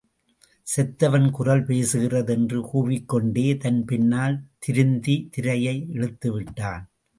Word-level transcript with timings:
செத்தவன் 0.67 1.27
குரல் 1.31 1.61
பேசுகிறது! 1.63 2.29
என்று 2.29 2.59
கூவிக்கொண்டே 2.61 3.45
தன் 3.57 3.85
பின்னால் 3.85 4.37
இருந்த 4.67 5.17
திரையை 5.29 5.77
இழுத்து 5.89 6.31
விட்டான். 6.33 6.85